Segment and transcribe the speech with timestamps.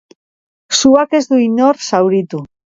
[0.77, 2.45] Suak ez du inor zauritu.